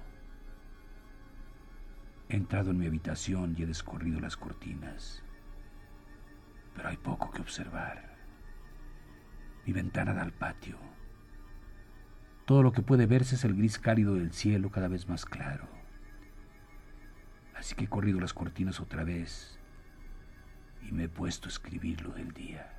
He 2.29 2.35
entrado 2.35 2.71
en 2.71 2.79
mi 2.79 2.87
habitación 2.87 3.55
y 3.57 3.63
he 3.63 3.65
descorrido 3.65 4.19
las 4.19 4.35
cortinas. 4.35 5.23
Pero 6.75 6.89
hay 6.89 6.97
poco 6.97 7.31
que 7.31 7.41
observar. 7.41 8.17
Mi 9.65 9.73
ventana 9.73 10.13
da 10.13 10.23
al 10.23 10.33
patio. 10.33 10.77
Todo 12.45 12.63
lo 12.63 12.71
que 12.71 12.81
puede 12.81 13.05
verse 13.05 13.35
es 13.35 13.43
el 13.43 13.55
gris 13.55 13.77
cálido 13.77 14.15
del 14.15 14.31
cielo 14.31 14.71
cada 14.71 14.87
vez 14.87 15.07
más 15.07 15.25
claro. 15.25 15.67
Así 17.55 17.75
que 17.75 17.85
he 17.85 17.89
corrido 17.89 18.19
las 18.19 18.33
cortinas 18.33 18.79
otra 18.79 19.03
vez 19.03 19.59
y 20.87 20.91
me 20.91 21.05
he 21.05 21.09
puesto 21.09 21.47
a 21.47 21.51
escribir 21.51 22.01
lo 22.01 22.11
del 22.11 22.31
día. 22.31 22.76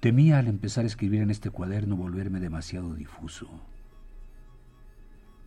Temía 0.00 0.38
al 0.38 0.48
empezar 0.48 0.84
a 0.84 0.86
escribir 0.86 1.20
en 1.20 1.30
este 1.30 1.50
cuaderno 1.50 1.94
volverme 1.94 2.40
demasiado 2.40 2.94
difuso. 2.94 3.50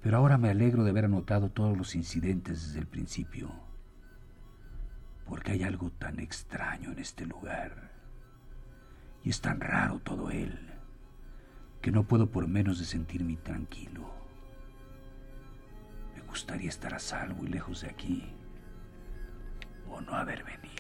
Pero 0.04 0.18
ahora 0.18 0.38
me 0.38 0.52
alegro 0.52 0.84
de 0.84 0.92
haber 0.92 1.06
anotado 1.06 1.50
todos 1.50 1.76
los 1.76 1.96
incidentes 1.96 2.68
desde 2.68 2.80
el 2.80 2.86
principio, 2.86 3.52
porque 5.26 5.54
hay 5.54 5.64
algo 5.64 5.90
tan 5.90 6.20
extraño 6.20 6.92
en 6.92 7.00
este 7.00 7.26
lugar, 7.26 7.94
y 9.24 9.32
es 9.32 9.42
tan 9.42 9.60
raro 9.60 9.98
todo 9.98 10.30
él, 10.30 10.60
que 11.82 11.92
no 11.92 12.04
puedo 12.04 12.30
por 12.30 12.48
menos 12.48 12.78
de 12.78 12.86
sentirme 12.86 13.38
tranquilo. 13.38 14.14
Me 16.16 16.22
gustaría 16.22 16.70
estar 16.70 16.94
a 16.94 17.00
salvo 17.00 17.44
y 17.44 17.48
lejos 17.48 17.82
de 17.82 17.90
aquí, 17.90 18.30
o 19.90 20.00
no 20.00 20.14
haber 20.14 20.44
venido. 20.44 20.73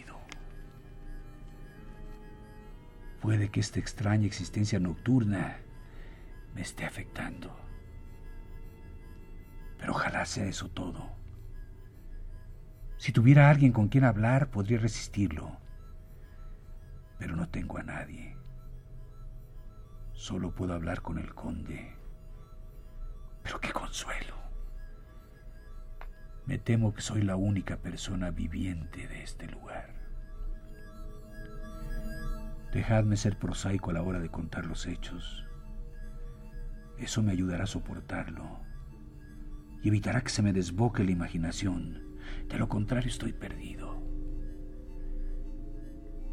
Puede 3.23 3.47
que 3.47 3.61
esta 3.61 3.79
extraña 3.79 4.25
existencia 4.25 4.81
nocturna 4.81 5.55
me 6.53 6.61
esté 6.61 6.83
afectando. 6.83 7.55
Pero 9.77 9.93
ojalá 9.93 10.25
sea 10.25 10.43
eso 10.43 10.67
todo. 10.67 11.09
Si 12.97 13.13
tuviera 13.13 13.49
alguien 13.49 13.71
con 13.71 13.87
quien 13.87 14.03
hablar, 14.03 14.49
podría 14.49 14.77
resistirlo. 14.77 15.55
Pero 17.17 17.37
no 17.37 17.47
tengo 17.47 17.77
a 17.77 17.83
nadie. 17.83 18.35
Solo 20.11 20.53
puedo 20.53 20.73
hablar 20.73 21.01
con 21.01 21.17
el 21.17 21.33
conde. 21.33 21.95
Pero 23.41 23.61
qué 23.61 23.71
consuelo. 23.71 24.35
Me 26.45 26.57
temo 26.57 26.93
que 26.93 27.01
soy 27.01 27.21
la 27.21 27.37
única 27.37 27.77
persona 27.77 28.31
viviente 28.31 29.07
de 29.07 29.23
este 29.23 29.47
lugar. 29.47 30.02
Dejadme 32.73 33.17
ser 33.17 33.37
prosaico 33.37 33.91
a 33.91 33.93
la 33.93 34.01
hora 34.01 34.19
de 34.19 34.29
contar 34.29 34.65
los 34.65 34.87
hechos. 34.87 35.45
Eso 36.97 37.21
me 37.21 37.31
ayudará 37.31 37.65
a 37.65 37.67
soportarlo 37.67 38.61
y 39.83 39.89
evitará 39.89 40.21
que 40.21 40.29
se 40.29 40.41
me 40.41 40.53
desboque 40.53 41.03
la 41.03 41.11
imaginación. 41.11 42.17
De 42.47 42.57
lo 42.57 42.67
contrario, 42.69 43.09
estoy 43.09 43.31
perdido. 43.31 44.01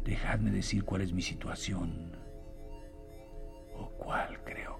Dejadme 0.03 0.49
decir 0.49 0.83
cuál 0.83 1.01
es 1.01 1.13
mi 1.13 1.21
situación 1.21 2.17
o 3.75 3.91
cuál 3.99 4.43
creo 4.43 4.70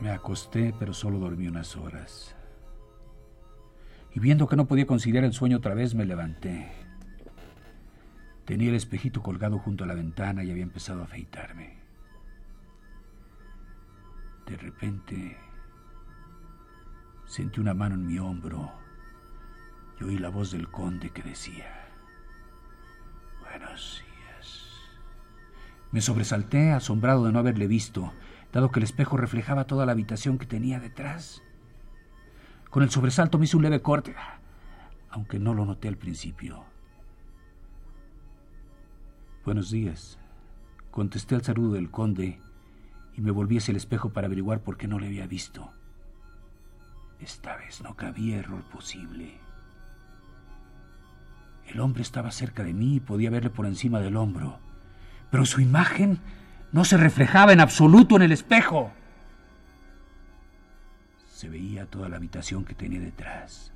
Me 0.00 0.10
acosté, 0.10 0.74
pero 0.78 0.92
solo 0.92 1.18
dormí 1.18 1.48
unas 1.48 1.76
horas. 1.76 2.36
Y 4.14 4.20
viendo 4.20 4.46
que 4.46 4.56
no 4.56 4.66
podía 4.66 4.86
conciliar 4.86 5.24
el 5.24 5.32
sueño 5.32 5.56
otra 5.56 5.74
vez, 5.74 5.94
me 5.94 6.06
levanté. 6.06 6.70
Tenía 8.44 8.70
el 8.70 8.76
espejito 8.76 9.22
colgado 9.22 9.58
junto 9.58 9.84
a 9.84 9.86
la 9.86 9.94
ventana 9.94 10.44
y 10.44 10.50
había 10.50 10.62
empezado 10.62 11.00
a 11.00 11.04
afeitarme. 11.04 11.78
De 14.46 14.56
repente 14.56 15.36
sentí 17.26 17.60
una 17.60 17.74
mano 17.74 17.96
en 17.96 18.06
mi 18.06 18.18
hombro 18.18 18.72
y 20.00 20.04
oí 20.04 20.18
la 20.18 20.30
voz 20.30 20.50
del 20.50 20.70
conde 20.70 21.10
que 21.10 21.22
decía, 21.22 21.66
Buenos 23.40 24.02
días. 24.02 24.80
Me 25.92 26.00
sobresalté, 26.00 26.72
asombrado 26.72 27.24
de 27.24 27.32
no 27.32 27.40
haberle 27.40 27.66
visto, 27.66 28.14
dado 28.52 28.70
que 28.70 28.80
el 28.80 28.84
espejo 28.84 29.16
reflejaba 29.16 29.66
toda 29.66 29.86
la 29.86 29.92
habitación 29.92 30.38
que 30.38 30.46
tenía 30.46 30.80
detrás. 30.80 31.42
Con 32.70 32.82
el 32.82 32.90
sobresalto 32.90 33.38
me 33.38 33.44
hice 33.44 33.56
un 33.56 33.62
leve 33.62 33.82
corte, 33.82 34.14
aunque 35.10 35.38
no 35.38 35.54
lo 35.54 35.64
noté 35.64 35.88
al 35.88 35.96
principio. 35.96 36.64
Buenos 39.44 39.70
días. 39.70 40.18
Contesté 40.90 41.34
al 41.34 41.42
saludo 41.42 41.74
del 41.74 41.90
conde 41.90 42.40
y 43.14 43.20
me 43.20 43.30
volví 43.30 43.58
hacia 43.58 43.72
el 43.72 43.78
espejo 43.78 44.10
para 44.10 44.26
averiguar 44.26 44.62
por 44.62 44.76
qué 44.76 44.86
no 44.86 44.98
le 44.98 45.06
había 45.06 45.26
visto. 45.26 45.72
Esta 47.20 47.56
vez 47.56 47.82
no 47.82 47.94
cabía 47.96 48.36
error 48.36 48.62
posible. 48.64 49.40
El 51.66 51.80
hombre 51.80 52.02
estaba 52.02 52.30
cerca 52.30 52.62
de 52.62 52.72
mí 52.72 52.96
y 52.96 53.00
podía 53.00 53.30
verle 53.30 53.50
por 53.50 53.66
encima 53.66 54.00
del 54.00 54.16
hombro, 54.16 54.58
pero 55.30 55.44
su 55.44 55.60
imagen 55.60 56.20
no 56.72 56.84
se 56.84 56.96
reflejaba 56.96 57.52
en 57.52 57.60
absoluto 57.60 58.16
en 58.16 58.22
el 58.22 58.32
espejo. 58.32 58.92
Se 61.26 61.48
veía 61.48 61.86
toda 61.86 62.08
la 62.08 62.16
habitación 62.16 62.64
que 62.64 62.74
tenía 62.74 63.00
detrás. 63.00 63.72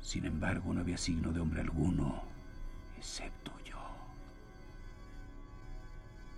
Sin 0.00 0.24
embargo, 0.24 0.72
no 0.72 0.80
había 0.80 0.96
signo 0.96 1.32
de 1.32 1.40
hombre 1.40 1.60
alguno, 1.60 2.22
excepto 2.96 3.52
yo. 3.64 3.78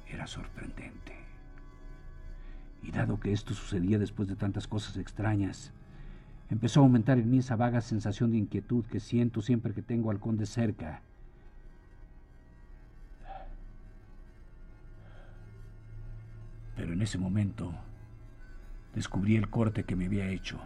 Era 0.07 0.27
sorprendente. 0.27 1.17
Y 2.83 2.91
dado 2.91 3.21
que 3.21 3.33
esto 3.33 3.55
sucedía 3.55 3.99
después 3.99 4.29
de 4.29 4.37
tantas 4.37 4.67
cosas 4.67 4.97
extrañas, 4.97 5.73
empezó 6.51 6.81
a 6.81 6.83
aumentar 6.83 7.19
en 7.19 7.31
mí 7.31 7.39
esa 7.39 7.55
vaga 7.55 7.81
sensación 7.81 8.33
de 8.33 8.39
inquietud 8.39 8.85
que 8.87 8.99
siento 8.99 9.41
siempre 9.41 9.73
que 9.73 9.83
tengo 9.83 10.11
al 10.11 10.19
conde 10.19 10.47
cerca. 10.47 11.03
Pero 16.83 16.95
en 16.95 17.03
ese 17.03 17.17
momento 17.17 17.73
descubrí 18.93 19.37
el 19.37 19.49
corte 19.49 19.85
que 19.85 19.95
me 19.95 20.07
había 20.07 20.27
hecho. 20.27 20.59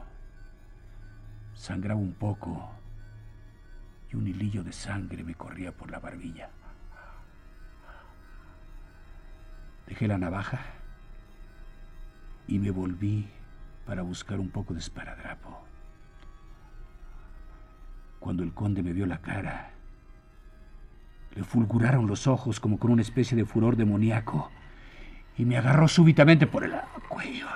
Sangraba 1.53 2.01
un 2.01 2.15
poco 2.15 2.71
y 4.11 4.17
un 4.17 4.27
hilillo 4.27 4.65
de 4.65 4.73
sangre 4.73 5.23
me 5.23 5.35
corría 5.35 5.73
por 5.73 5.91
la 5.91 5.99
barbilla. 5.99 6.49
Dejé 9.87 10.09
la 10.09 10.17
navaja 10.17 10.61
y 12.49 12.61
me 12.61 12.71
volví 12.71 13.29
para 13.85 14.01
buscar 14.01 14.41
un 14.41 14.49
poco 14.49 14.73
de 14.73 14.81
esparadrapo. 14.81 15.67
Cuando 18.21 18.43
el 18.43 18.55
conde 18.55 18.83
me 18.83 18.95
vio 18.95 19.05
la 19.05 19.21
cara, 19.21 19.73
le 21.35 21.45
fulguraron 21.45 22.07
los 22.07 22.27
ojos 22.27 22.59
como 22.59 22.79
con 22.79 22.91
una 22.91 23.03
especie 23.03 23.37
de 23.37 23.45
furor 23.45 23.77
demoníaco 23.77 24.51
y 25.39 25.45
me 25.45 25.59
agarró 25.59 25.87
súbitamente 25.89 26.47
por 26.47 26.65
el 26.65 26.75
cuello. 27.09 27.47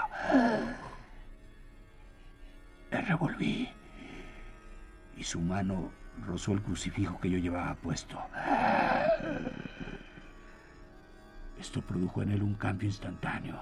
Me 2.91 3.01
revolví 3.01 3.69
y 5.17 5.23
su 5.23 5.41
mano 5.41 5.91
rozó 6.27 6.53
el 6.53 6.63
crucifijo 6.63 7.19
que 7.21 7.31
yo 7.31 7.39
llevaba 7.39 7.75
puesto. 7.75 8.21
Esto 11.59 11.83
produjo 11.83 12.23
en 12.23 12.33
él 12.33 12.43
un 12.43 12.55
cambio 12.55 12.89
instantáneo. 12.89 13.59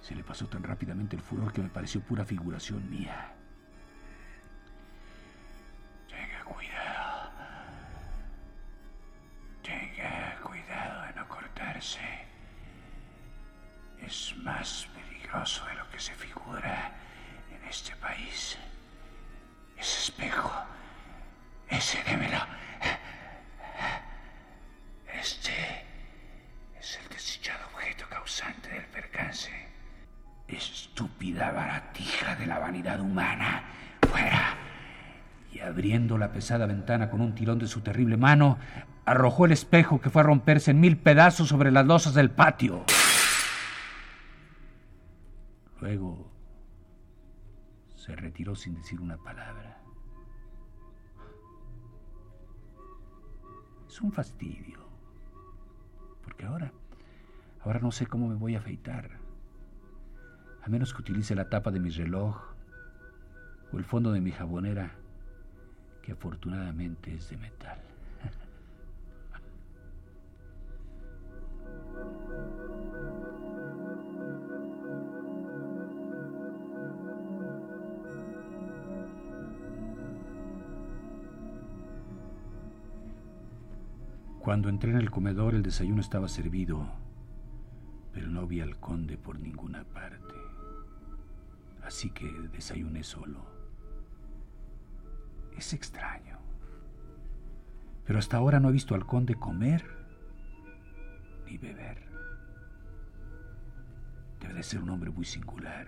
Se 0.00 0.14
le 0.14 0.24
pasó 0.24 0.46
tan 0.46 0.62
rápidamente 0.62 1.16
el 1.16 1.22
furor 1.22 1.52
que 1.52 1.62
me 1.62 1.68
pareció 1.68 2.00
pura 2.00 2.24
figuración 2.24 2.88
mía. 2.90 3.31
La 36.32 36.36
pesada 36.36 36.64
ventana 36.64 37.10
con 37.10 37.20
un 37.20 37.34
tirón 37.34 37.58
de 37.58 37.66
su 37.66 37.82
terrible 37.82 38.16
mano, 38.16 38.56
arrojó 39.04 39.44
el 39.44 39.52
espejo 39.52 40.00
que 40.00 40.08
fue 40.08 40.22
a 40.22 40.24
romperse 40.24 40.70
en 40.70 40.80
mil 40.80 40.96
pedazos 40.96 41.48
sobre 41.48 41.70
las 41.70 41.84
losas 41.84 42.14
del 42.14 42.30
patio. 42.30 42.86
Luego 45.82 46.32
se 47.96 48.16
retiró 48.16 48.54
sin 48.54 48.76
decir 48.76 48.98
una 49.02 49.18
palabra. 49.18 49.82
Es 53.86 54.00
un 54.00 54.10
fastidio. 54.10 54.78
Porque 56.24 56.46
ahora, 56.46 56.72
ahora 57.60 57.80
no 57.80 57.92
sé 57.92 58.06
cómo 58.06 58.26
me 58.26 58.36
voy 58.36 58.54
a 58.54 58.60
afeitar. 58.60 59.18
A 60.64 60.70
menos 60.70 60.94
que 60.94 61.02
utilice 61.02 61.34
la 61.34 61.50
tapa 61.50 61.70
de 61.70 61.80
mi 61.80 61.90
reloj 61.90 62.40
o 63.70 63.76
el 63.76 63.84
fondo 63.84 64.12
de 64.12 64.22
mi 64.22 64.30
jabonera, 64.30 65.01
que 66.02 66.12
afortunadamente 66.12 67.14
es 67.14 67.30
de 67.30 67.36
metal. 67.36 67.78
Cuando 84.40 84.68
entré 84.68 84.90
en 84.90 84.96
el 84.96 85.10
comedor 85.10 85.54
el 85.54 85.62
desayuno 85.62 86.00
estaba 86.00 86.26
servido, 86.26 86.88
pero 88.12 88.28
no 88.28 88.46
vi 88.48 88.60
al 88.60 88.76
conde 88.80 89.16
por 89.16 89.38
ninguna 89.38 89.84
parte. 89.84 90.34
Así 91.84 92.10
que 92.10 92.26
desayuné 92.52 93.04
solo. 93.04 93.61
Es 95.56 95.72
extraño. 95.72 96.38
Pero 98.06 98.18
hasta 98.18 98.36
ahora 98.36 98.60
no 98.60 98.68
he 98.68 98.72
visto 98.72 98.94
al 98.94 99.06
conde 99.06 99.34
comer 99.34 99.84
ni 101.46 101.58
beber. 101.58 102.02
Debe 104.40 104.54
de 104.54 104.62
ser 104.62 104.80
un 104.82 104.90
hombre 104.90 105.10
muy 105.10 105.24
singular. 105.24 105.86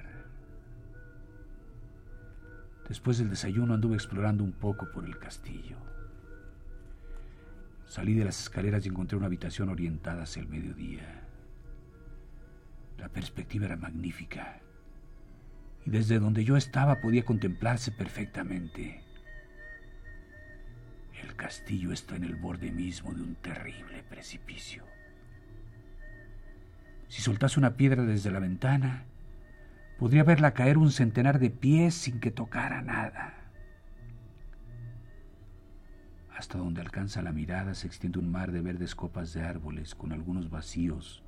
Después 2.89 3.19
del 3.19 3.31
desayuno 3.31 3.75
anduve 3.75 3.95
explorando 3.95 4.45
un 4.45 4.53
poco 4.53 4.91
por 4.91 5.05
el 5.05 5.19
castillo. 5.19 5.79
Salí 7.87 8.15
de 8.15 8.25
las 8.25 8.41
escaleras 8.41 8.85
y 8.85 8.89
encontré 8.89 9.17
una 9.17 9.27
habitación 9.27 9.69
orientada 9.69 10.25
hacia 10.25 10.41
el 10.41 10.49
mediodía. 10.49 11.23
La 12.99 13.09
perspectiva 13.09 13.67
era 13.67 13.77
magnífica 13.77 14.61
y 15.87 15.91
desde 15.91 16.19
donde 16.19 16.45
yo 16.45 16.57
estaba 16.57 17.01
podía 17.01 17.25
contemplarse 17.25 17.93
perfectamente. 17.93 19.04
El 21.25 21.37
castillo 21.37 21.91
está 21.91 22.17
en 22.17 22.25
el 22.25 22.37
borde 22.37 22.71
mismo 22.71 23.15
de 23.15 23.23
un 23.23 23.35
terrible 23.37 24.03
precipicio. 24.03 24.85
Si 27.09 27.23
soltase 27.23 27.59
una 27.59 27.79
piedra 27.79 28.05
desde 28.05 28.31
la 28.31 28.41
ventana, 28.41 29.05
podría 29.99 30.23
verla 30.23 30.53
caer 30.53 30.77
un 30.77 30.91
centenar 30.91 31.39
de 31.39 31.49
pies 31.49 31.95
sin 31.95 32.21
que 32.21 32.31
tocara 32.31 32.83
nada. 32.83 33.33
Hasta 36.37 36.59
donde 36.59 36.83
alcanza 36.83 37.23
la 37.23 37.33
mirada 37.33 37.73
se 37.73 37.87
extiende 37.87 38.19
un 38.19 38.31
mar 38.31 38.53
de 38.53 38.61
verdes 38.61 38.95
copas 38.95 39.33
de 39.33 39.45
árboles 39.45 39.95
con 39.95 40.13
algunos 40.13 40.51
vacíos 40.51 41.25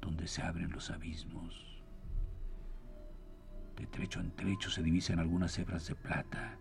donde 0.00 0.26
se 0.26 0.42
abren 0.42 0.72
los 0.72 0.90
abismos. 0.90 1.80
De 3.76 3.86
trecho 3.86 4.18
en 4.18 4.32
trecho 4.32 4.68
se 4.68 4.82
divisan 4.82 5.20
algunas 5.20 5.56
hebras 5.60 5.86
de 5.86 5.94
plata, 5.94 6.58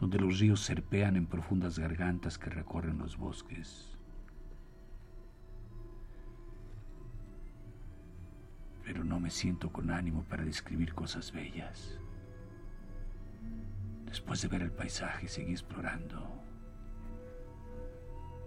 donde 0.00 0.18
los 0.18 0.38
ríos 0.38 0.60
serpean 0.60 1.14
en 1.16 1.26
profundas 1.26 1.78
gargantas 1.78 2.38
que 2.38 2.48
recorren 2.48 2.96
los 2.96 3.18
bosques. 3.18 3.86
Pero 8.82 9.04
no 9.04 9.20
me 9.20 9.28
siento 9.28 9.70
con 9.70 9.90
ánimo 9.90 10.24
para 10.24 10.42
describir 10.42 10.94
cosas 10.94 11.30
bellas. 11.30 11.98
Después 14.06 14.40
de 14.40 14.48
ver 14.48 14.62
el 14.62 14.72
paisaje 14.72 15.28
seguí 15.28 15.52
explorando 15.52 16.26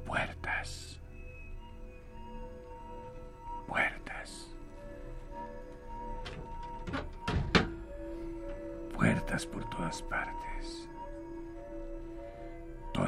puertas. 0.08 1.00
Puertas. 3.68 4.50
Puertas 8.92 9.46
por 9.46 9.70
todas 9.70 10.02
partes. 10.02 10.43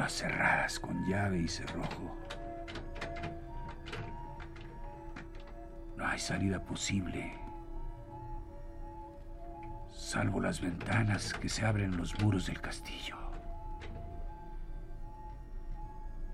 Cerradas 0.08 0.78
con 0.78 1.04
llave 1.04 1.38
y 1.40 1.48
cerrojo. 1.48 2.16
No 5.96 6.06
hay 6.06 6.18
salida 6.18 6.60
posible, 6.60 7.34
salvo 9.90 10.40
las 10.40 10.60
ventanas 10.60 11.34
que 11.34 11.48
se 11.48 11.66
abren 11.66 11.92
en 11.92 11.96
los 11.96 12.18
muros 12.22 12.46
del 12.46 12.60
castillo. 12.60 13.16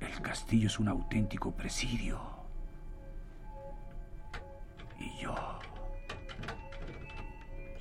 El 0.01 0.21
castillo 0.21 0.67
es 0.67 0.79
un 0.79 0.89
auténtico 0.89 1.51
presidio. 1.53 2.21
Y 4.99 5.17
yo 5.19 5.35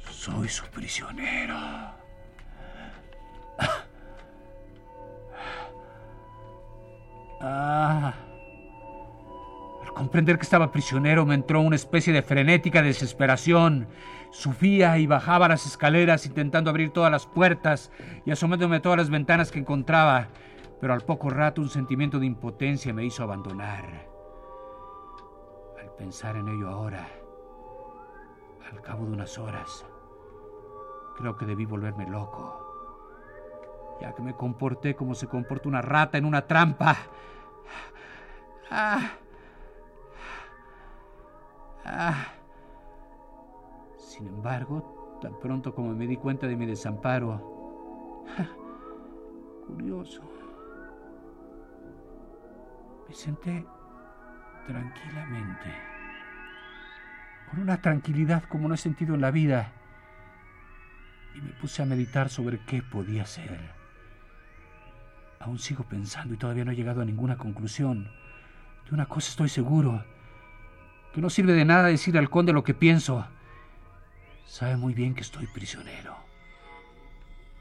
soy 0.09 0.47
su 0.47 0.65
prisionero. 0.67 2.00
Ah. 7.43 8.13
Al 9.83 9.93
comprender 9.93 10.37
que 10.37 10.43
estaba 10.43 10.71
prisionero 10.71 11.25
me 11.25 11.35
entró 11.35 11.61
una 11.61 11.75
especie 11.75 12.13
de 12.13 12.21
frenética 12.21 12.81
desesperación. 12.81 13.87
Subía 14.31 14.97
y 14.99 15.07
bajaba 15.07 15.49
las 15.49 15.65
escaleras 15.65 16.25
intentando 16.25 16.69
abrir 16.69 16.91
todas 16.91 17.11
las 17.11 17.25
puertas 17.25 17.91
y 18.25 18.31
asomándome 18.31 18.77
a 18.77 18.81
todas 18.81 18.99
las 18.99 19.09
ventanas 19.09 19.51
que 19.51 19.59
encontraba, 19.59 20.27
pero 20.79 20.93
al 20.93 21.01
poco 21.01 21.29
rato 21.29 21.61
un 21.61 21.69
sentimiento 21.69 22.19
de 22.19 22.27
impotencia 22.27 22.93
me 22.93 23.03
hizo 23.03 23.23
abandonar. 23.23 24.07
Al 25.81 25.91
pensar 25.97 26.37
en 26.37 26.47
ello 26.47 26.69
ahora, 26.69 27.07
al 28.71 28.81
cabo 28.81 29.05
de 29.05 29.11
unas 29.11 29.37
horas, 29.37 29.85
creo 31.17 31.35
que 31.35 31.45
debí 31.45 31.65
volverme 31.65 32.07
loco, 32.07 33.97
ya 33.99 34.13
que 34.13 34.21
me 34.21 34.35
comporté 34.35 34.95
como 34.95 35.15
se 35.15 35.27
comporta 35.27 35.67
una 35.67 35.81
rata 35.81 36.17
en 36.17 36.25
una 36.25 36.47
trampa. 36.47 36.97
Sin 43.97 44.27
embargo, 44.27 45.19
tan 45.21 45.39
pronto 45.39 45.73
como 45.73 45.93
me 45.93 46.07
di 46.07 46.17
cuenta 46.17 46.47
de 46.47 46.55
mi 46.55 46.65
desamparo, 46.65 48.25
curioso, 49.67 50.21
me 53.07 53.13
senté 53.13 53.65
tranquilamente, 54.67 55.73
con 57.49 57.61
una 57.61 57.81
tranquilidad 57.81 58.43
como 58.43 58.67
no 58.67 58.75
he 58.75 58.77
sentido 58.77 59.15
en 59.15 59.21
la 59.21 59.31
vida, 59.31 59.71
y 61.35 61.41
me 61.41 61.51
puse 61.53 61.81
a 61.81 61.85
meditar 61.85 62.29
sobre 62.29 62.59
qué 62.65 62.81
podía 62.83 63.25
ser. 63.25 63.80
Aún 65.43 65.57
sigo 65.57 65.83
pensando 65.83 66.35
y 66.35 66.37
todavía 66.37 66.63
no 66.63 66.71
he 66.71 66.75
llegado 66.75 67.01
a 67.01 67.05
ninguna 67.05 67.37
conclusión. 67.37 68.11
De 68.87 68.93
una 68.93 69.07
cosa 69.07 69.29
estoy 69.29 69.49
seguro, 69.49 70.03
que 71.13 71.21
no 71.21 71.29
sirve 71.31 71.53
de 71.53 71.65
nada 71.65 71.87
decir 71.87 72.15
al 72.17 72.29
conde 72.29 72.53
lo 72.53 72.63
que 72.63 72.75
pienso. 72.75 73.25
Sabe 74.45 74.77
muy 74.77 74.93
bien 74.93 75.15
que 75.15 75.21
estoy 75.21 75.47
prisionero. 75.47 76.15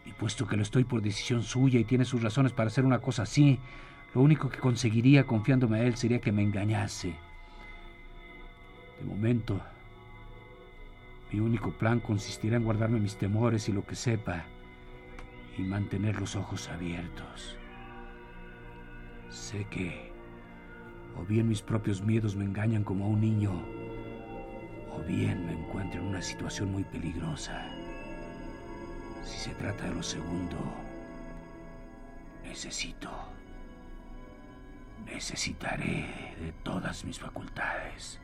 Y 0.04 0.12
puesto 0.12 0.46
que 0.46 0.56
lo 0.56 0.62
estoy 0.62 0.84
por 0.84 1.00
decisión 1.00 1.42
suya 1.42 1.80
y 1.80 1.84
tiene 1.84 2.04
sus 2.04 2.22
razones 2.22 2.52
para 2.52 2.66
hacer 2.66 2.84
una 2.84 2.98
cosa 2.98 3.22
así, 3.22 3.58
lo 4.14 4.20
único 4.20 4.50
que 4.50 4.58
conseguiría 4.58 5.24
confiándome 5.24 5.78
a 5.78 5.84
él 5.84 5.96
sería 5.96 6.20
que 6.20 6.32
me 6.32 6.42
engañase. 6.42 7.14
De 8.98 9.06
momento, 9.06 9.58
mi 11.32 11.40
único 11.40 11.70
plan 11.70 12.00
consistirá 12.00 12.56
en 12.56 12.64
guardarme 12.64 13.00
mis 13.00 13.16
temores 13.16 13.68
y 13.68 13.72
lo 13.72 13.86
que 13.86 13.94
sepa 13.94 14.44
y 15.56 15.62
mantener 15.62 16.20
los 16.20 16.36
ojos 16.36 16.68
abiertos. 16.68 17.59
Sé 19.30 19.64
que 19.70 20.10
o 21.16 21.24
bien 21.24 21.48
mis 21.48 21.62
propios 21.62 22.02
miedos 22.02 22.34
me 22.34 22.44
engañan 22.44 22.84
como 22.84 23.04
a 23.04 23.08
un 23.08 23.20
niño, 23.20 23.52
o 24.92 25.02
bien 25.06 25.46
me 25.46 25.52
encuentro 25.52 26.00
en 26.00 26.06
una 26.06 26.22
situación 26.22 26.72
muy 26.72 26.84
peligrosa. 26.84 27.64
Si 29.22 29.38
se 29.38 29.54
trata 29.54 29.84
de 29.84 29.94
lo 29.94 30.02
segundo, 30.02 30.56
necesito, 32.42 33.10
necesitaré 35.04 36.34
de 36.40 36.52
todas 36.62 37.04
mis 37.04 37.18
facultades. 37.18 38.20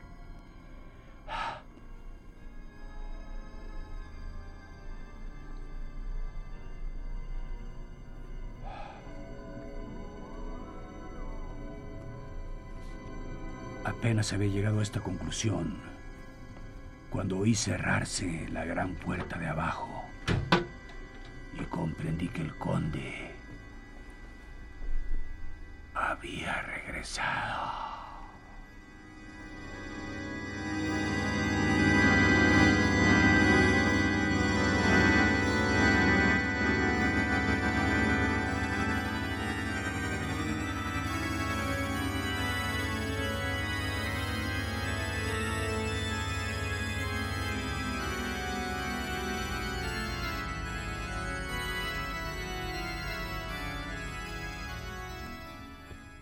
Apenas 14.07 14.31
había 14.31 14.47
llegado 14.47 14.79
a 14.79 14.83
esta 14.83 15.01
conclusión 15.01 15.81
cuando 17.09 17.39
oí 17.39 17.53
cerrarse 17.55 18.47
la 18.53 18.63
gran 18.63 18.95
puerta 18.95 19.37
de 19.37 19.47
abajo 19.47 20.05
y 21.53 21.65
comprendí 21.65 22.29
que 22.29 22.41
el 22.41 22.55
conde 22.55 23.35
había 25.93 26.61
regresado. 26.61 27.86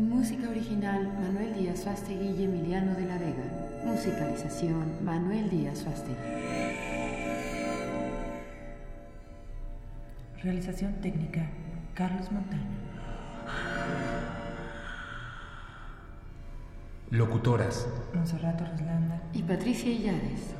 Música 0.00 0.48
original 0.48 1.12
Manuel 1.20 1.54
Díaz 1.54 1.84
Fastegui 1.84 2.30
y 2.30 2.44
Emiliano 2.44 2.94
de 2.94 3.04
la 3.04 3.18
Vega. 3.18 3.44
Musicalización 3.84 5.04
Manuel 5.04 5.50
Díaz 5.50 5.82
Fastegui. 5.84 6.16
Realización 10.42 10.94
técnica 11.02 11.46
Carlos 11.94 12.32
Montaño. 12.32 12.64
Locutoras. 17.10 17.86
Monserrato 18.14 18.64
Roslanda. 18.64 19.20
Y 19.34 19.42
Patricia 19.42 19.90
Illades. 19.90 20.54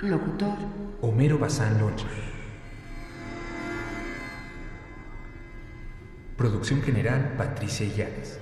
Locutor 0.00 0.56
Homero 1.02 1.38
Bazán 1.38 1.78
Loncha. 1.78 2.06
Producción 6.38 6.80
general 6.82 7.34
Patricia 7.36 7.84
Illanes. 7.84 8.38